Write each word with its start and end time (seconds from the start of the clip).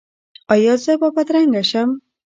ایا 0.53 0.73
زه 0.83 0.93
به 1.01 1.07
بدرنګه 1.15 1.63
شم؟ 1.69 1.89